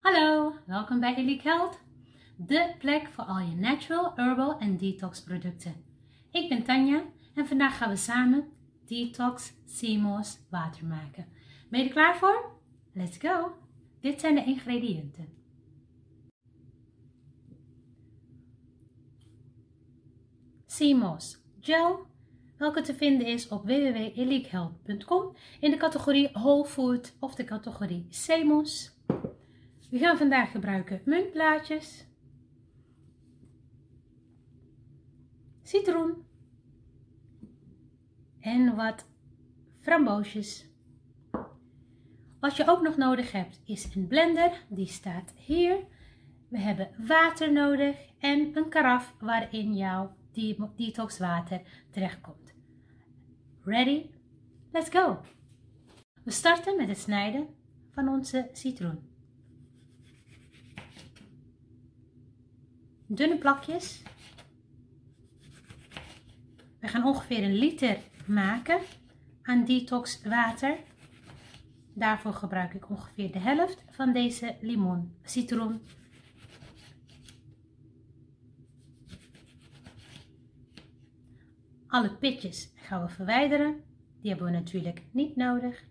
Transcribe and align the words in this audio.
Hallo, 0.00 0.54
welkom 0.66 1.00
bij 1.00 1.14
Elite 1.14 1.48
Health, 1.48 1.80
de 2.36 2.74
plek 2.78 3.08
voor 3.08 3.24
al 3.24 3.38
je 3.38 3.54
natural, 3.54 4.12
herbal 4.14 4.58
en 4.58 4.76
detox 4.76 5.22
producten. 5.22 5.84
Ik 6.30 6.48
ben 6.48 6.62
Tanja 6.62 7.04
en 7.34 7.46
vandaag 7.46 7.76
gaan 7.76 7.88
we 7.88 7.96
samen 7.96 8.48
detox 8.86 9.52
CMOS 9.78 10.38
water 10.50 10.86
maken. 10.86 11.26
Ben 11.68 11.80
je 11.80 11.86
er 11.86 11.92
klaar 11.92 12.16
voor? 12.16 12.52
Let's 12.92 13.18
go! 13.18 13.52
Dit 14.00 14.20
zijn 14.20 14.34
de 14.34 14.44
ingrediënten. 14.44 15.28
CMOS 20.66 21.42
gel, 21.60 22.06
welke 22.56 22.80
te 22.80 22.94
vinden 22.94 23.26
is 23.26 23.48
op 23.48 23.62
www.elitehealth.com 23.62 25.36
in 25.60 25.70
de 25.70 25.76
categorie 25.76 26.30
Whole 26.32 26.64
Food 26.64 27.16
of 27.18 27.34
de 27.34 27.44
categorie 27.44 28.06
CMOS. 28.10 28.98
We 29.90 29.98
gaan 29.98 30.16
vandaag 30.16 30.50
gebruiken 30.50 31.02
muntblaadjes, 31.04 32.06
citroen 35.62 36.24
en 38.40 38.76
wat 38.76 39.08
framboosjes. 39.80 40.68
Wat 42.40 42.56
je 42.56 42.66
ook 42.66 42.82
nog 42.82 42.96
nodig 42.96 43.32
hebt 43.32 43.60
is 43.64 43.94
een 43.94 44.06
blender, 44.06 44.64
die 44.68 44.86
staat 44.86 45.32
hier. 45.36 45.86
We 46.48 46.58
hebben 46.58 46.90
water 47.06 47.52
nodig 47.52 47.96
en 48.18 48.56
een 48.56 48.68
karaf 48.68 49.14
waarin 49.20 49.76
jouw 49.76 50.16
detox 50.76 51.18
water 51.18 51.60
terechtkomt. 51.90 52.54
Ready? 53.64 54.10
Let's 54.72 54.90
go! 54.90 55.20
We 56.24 56.30
starten 56.30 56.76
met 56.76 56.88
het 56.88 56.98
snijden 56.98 57.46
van 57.90 58.08
onze 58.08 58.48
citroen. 58.52 59.09
Dunne 63.12 63.38
plakjes. 63.38 64.02
We 66.80 66.88
gaan 66.88 67.04
ongeveer 67.04 67.42
een 67.42 67.54
liter 67.54 67.98
maken 68.26 68.80
aan 69.42 69.64
detox 69.64 70.22
water. 70.22 70.78
Daarvoor 71.94 72.32
gebruik 72.32 72.74
ik 72.74 72.90
ongeveer 72.90 73.32
de 73.32 73.38
helft 73.38 73.84
van 73.90 74.12
deze 74.12 74.56
limon, 74.60 75.14
citroen. 75.22 75.80
Alle 81.86 82.16
pitjes 82.16 82.72
gaan 82.74 83.02
we 83.02 83.08
verwijderen. 83.08 83.84
Die 84.20 84.30
hebben 84.30 84.50
we 84.50 84.58
natuurlijk 84.58 85.02
niet 85.10 85.36
nodig. 85.36 85.84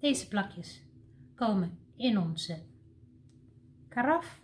Deze 0.00 0.28
plakjes 0.28 0.82
komen 1.34 1.78
in 1.96 2.18
onze 2.18 2.62
karaf. 3.88 4.40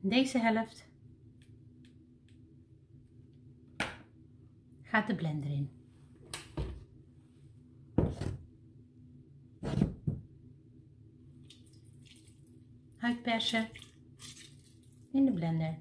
Deze 0.00 0.38
helft 0.38 0.88
gaat 4.82 5.06
de 5.06 5.14
blender 5.14 5.50
in. 5.50 5.81
In 15.12 15.24
de 15.24 15.32
blender. 15.32 15.78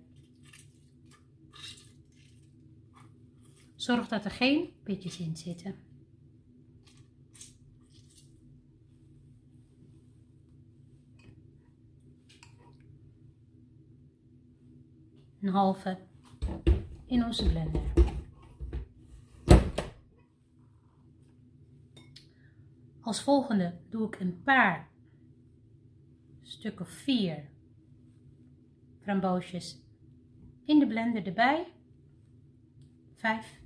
Zorg 3.75 4.07
dat 4.07 4.25
er 4.25 4.31
geen 4.31 4.74
pitjes 4.84 5.19
in 5.19 5.38
zitten. 5.38 5.75
Een 15.41 15.50
halve 15.50 15.97
in 17.06 17.25
onze 17.25 17.50
blender. 17.50 17.81
Als 23.02 23.22
volgende 23.22 23.79
doe 23.90 24.08
ik 24.08 24.19
een 24.19 24.41
paar 24.44 24.91
stuk 26.62 26.80
of 26.80 26.90
vier 26.90 27.44
framboosjes 29.04 29.82
in 30.66 30.80
de 30.80 30.88
blender 30.88 31.26
erbij. 31.28 31.68
Vijf. 33.16 33.60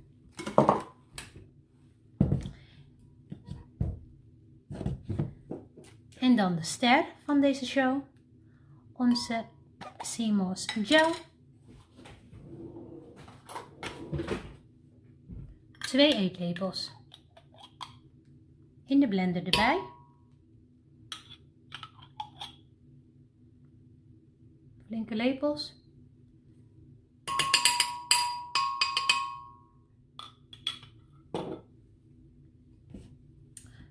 En 6.18 6.36
dan 6.36 6.56
de 6.56 6.62
ster 6.62 7.04
van 7.24 7.40
deze 7.40 7.66
show, 7.66 8.02
onze 8.92 9.44
Simos 9.98 10.66
Gel. 10.66 11.12
Twee 15.78 16.14
eetlepels 16.14 16.92
in 18.86 19.00
de 19.00 19.08
blender 19.08 19.44
erbij. 19.44 19.95
Flinke 24.86 25.14
lepels. 25.14 25.74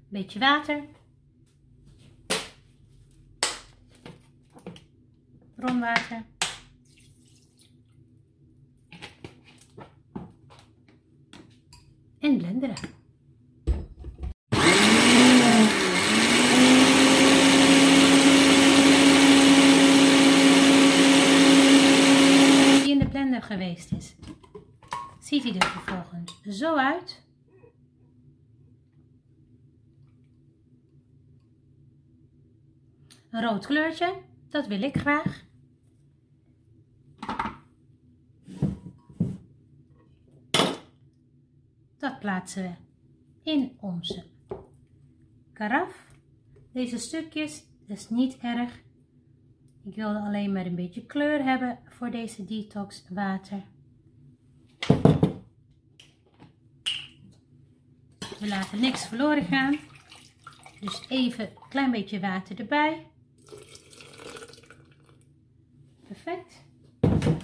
Beetje 0.08 0.40
water. 0.40 0.84
Bronwater. 5.56 6.24
En 12.20 12.38
blenderen. 12.38 12.96
geweest 23.46 23.92
is. 23.92 24.16
Ziet 25.20 25.44
hij 25.44 25.54
er 25.54 25.68
vervolgens 25.68 26.44
zo 26.56 26.76
uit. 26.76 27.24
Een 33.30 33.42
rood 33.42 33.66
kleurtje, 33.66 34.22
dat 34.50 34.68
wil 34.68 34.82
ik 34.82 34.98
graag. 34.98 35.44
Dat 41.98 42.20
plaatsen 42.20 42.64
we 42.64 42.72
in 43.52 43.78
onze 43.80 44.24
karaf. 45.54 46.14
Deze 46.72 46.98
stukjes, 46.98 47.66
dat 47.88 47.98
is 47.98 48.10
niet 48.10 48.38
erg. 48.38 48.84
Ik 49.84 49.96
wilde 49.96 50.20
alleen 50.20 50.52
maar 50.52 50.66
een 50.66 50.76
beetje 50.76 51.06
kleur 51.06 51.44
hebben 51.44 51.80
voor 51.86 52.12
deze 52.12 52.46
detox 52.46 53.06
water. 53.10 53.64
We 58.40 58.48
laten 58.48 58.80
niks 58.80 59.08
verloren 59.08 59.44
gaan. 59.46 59.80
Dus 60.80 61.06
even 61.10 61.48
een 61.48 61.70
klein 61.70 61.92
beetje 61.92 62.20
water 62.20 62.60
erbij. 62.60 63.08
Perfect. 66.08 66.66
Een 67.00 67.38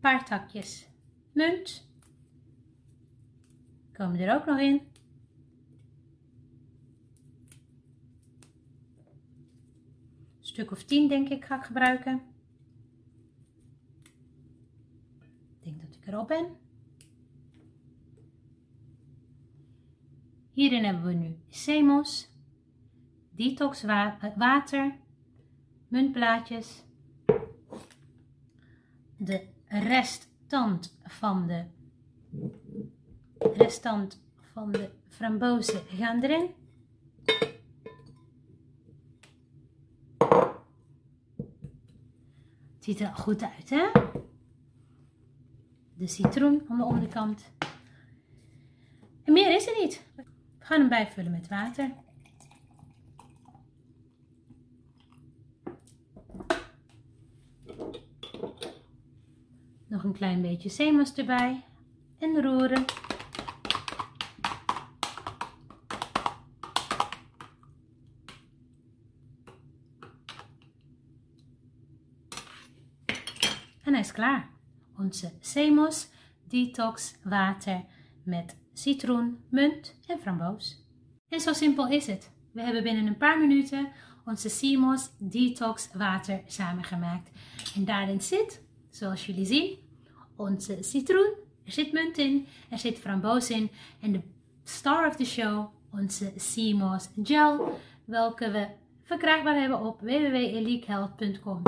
paar 0.00 0.24
takjes 0.24 0.88
munt. 1.32 1.90
komen 3.92 4.20
er 4.20 4.34
ook 4.34 4.46
nog 4.46 4.58
in. 4.58 4.74
Een 10.38 10.46
stuk 10.46 10.70
of 10.70 10.84
10 10.84 11.08
denk 11.08 11.28
ik 11.28 11.44
ga 11.44 11.56
ik 11.56 11.64
gebruiken. 11.64 12.22
Ik 15.48 15.64
denk 15.64 15.80
dat 15.80 15.94
ik 15.94 16.06
er 16.06 16.24
ben. 16.24 16.67
Hierin 20.58 20.84
hebben 20.84 21.04
we 21.04 21.12
nu 21.12 21.38
Semos, 21.48 22.30
detox 23.30 23.82
water, 24.36 24.98
muntblaadjes, 25.88 26.84
de 29.16 29.46
restant 29.68 30.98
van 31.02 31.46
de 31.46 31.64
restant 33.38 34.22
van 34.40 34.72
de 34.72 34.90
frambozen 35.08 35.80
gaan 35.86 36.22
erin. 36.22 36.54
Het 42.74 42.84
ziet 42.84 43.00
er 43.00 43.14
goed 43.14 43.42
uit, 43.42 43.70
hè? 43.70 43.90
De 45.94 46.06
citroen 46.06 46.62
aan 46.68 46.78
de 46.78 46.84
onderkant. 46.84 47.52
En 49.24 49.32
meer 49.32 49.54
is 49.54 49.66
er 49.66 49.78
niet. 49.82 50.06
We 50.57 50.57
gaan 50.68 50.80
hem 50.80 50.88
bijvullen 50.88 51.30
met 51.30 51.48
water. 51.48 51.90
Nog 59.86 60.04
een 60.04 60.12
klein 60.12 60.42
beetje 60.42 60.68
zeemas 60.68 61.14
erbij 61.14 61.64
en 62.18 62.42
roeren. 62.42 62.84
En 73.84 73.92
hij 73.92 74.00
is 74.00 74.12
klaar. 74.12 74.48
Onze 74.96 75.32
Semos 75.40 76.08
Detox 76.48 77.16
water 77.22 77.84
met 78.22 78.56
citroen, 78.78 79.38
munt 79.48 79.94
en 80.06 80.18
framboos. 80.18 80.82
En 81.28 81.40
zo 81.40 81.52
simpel 81.52 81.88
is 81.88 82.06
het. 82.06 82.30
We 82.52 82.62
hebben 82.62 82.82
binnen 82.82 83.06
een 83.06 83.16
paar 83.16 83.38
minuten 83.38 83.88
onze 84.24 84.48
Semos 84.48 85.10
Detox 85.18 85.88
water 85.92 86.40
samengemaakt. 86.46 87.30
En 87.74 87.84
daarin 87.84 88.20
zit, 88.20 88.62
zoals 88.90 89.26
jullie 89.26 89.46
zien, 89.46 89.76
onze 90.36 90.76
citroen, 90.80 91.32
er 91.64 91.72
zit 91.72 91.92
munt 91.92 92.18
in, 92.18 92.46
er 92.70 92.78
zit 92.78 92.98
framboos 92.98 93.50
in 93.50 93.70
en 94.00 94.12
de 94.12 94.20
star 94.64 95.08
of 95.08 95.16
the 95.16 95.24
show, 95.24 95.66
onze 95.92 96.32
Semos 96.36 97.08
gel, 97.22 97.78
welke 98.04 98.50
we 98.50 98.66
verkrijgbaar 99.02 99.60
hebben 99.60 99.80
op 99.80 100.00
www.eliekhealth.com. 100.00 101.62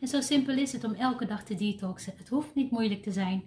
En 0.00 0.08
zo 0.08 0.20
simpel 0.20 0.58
is 0.58 0.72
het 0.72 0.84
om 0.84 0.94
elke 0.94 1.26
dag 1.26 1.44
te 1.44 1.54
detoxen. 1.54 2.12
Het 2.16 2.28
hoeft 2.28 2.54
niet 2.54 2.70
moeilijk 2.70 3.02
te 3.02 3.12
zijn. 3.12 3.44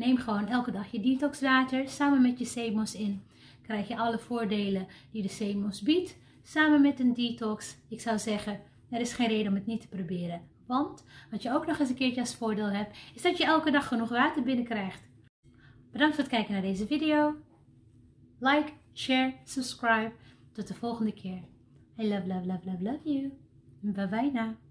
Neem 0.00 0.16
gewoon 0.16 0.48
elke 0.48 0.70
dag 0.70 0.90
je 0.90 1.00
detoxwater 1.00 1.88
samen 1.88 2.22
met 2.22 2.38
je 2.38 2.44
Semos 2.44 2.94
in. 2.94 3.22
Krijg 3.62 3.88
je 3.88 3.96
alle 3.96 4.18
voordelen 4.18 4.86
die 5.12 5.22
de 5.22 5.28
Semos 5.28 5.82
biedt, 5.82 6.16
samen 6.42 6.80
met 6.80 7.00
een 7.00 7.14
detox. 7.14 7.76
Ik 7.88 8.00
zou 8.00 8.18
zeggen, 8.18 8.60
er 8.90 9.00
is 9.00 9.12
geen 9.12 9.28
reden 9.28 9.48
om 9.48 9.54
het 9.54 9.66
niet 9.66 9.80
te 9.80 9.88
proberen. 9.88 10.42
Want 10.66 11.04
wat 11.30 11.42
je 11.42 11.52
ook 11.52 11.66
nog 11.66 11.78
eens 11.78 11.88
een 11.88 11.94
keertje 11.94 12.20
als 12.20 12.34
voordeel 12.34 12.70
hebt, 12.70 12.96
is 13.14 13.22
dat 13.22 13.38
je 13.38 13.44
elke 13.44 13.70
dag 13.70 13.88
genoeg 13.88 14.08
water 14.08 14.42
binnenkrijgt. 14.42 15.02
Bedankt 15.92 16.14
voor 16.14 16.24
het 16.24 16.32
kijken 16.32 16.52
naar 16.52 16.62
deze 16.62 16.86
video. 16.86 17.36
Like, 18.38 18.72
share, 18.94 19.34
subscribe. 19.44 20.12
Tot 20.52 20.68
de 20.68 20.74
volgende 20.74 21.12
keer. 21.12 21.42
I 21.98 22.08
love, 22.08 22.26
love, 22.26 22.46
love, 22.46 22.60
love, 22.64 22.82
love 22.82 23.00
you. 23.02 23.32
Bye 23.80 24.08
bye 24.08 24.30
now. 24.32 24.69